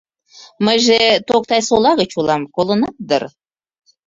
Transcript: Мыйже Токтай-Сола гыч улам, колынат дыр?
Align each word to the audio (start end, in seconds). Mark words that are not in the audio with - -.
Мыйже 0.65 0.97
Токтай-Сола 1.27 1.91
гыч 1.99 2.11
улам, 2.19 2.43
колынат 2.55 2.95
дыр? 3.07 3.23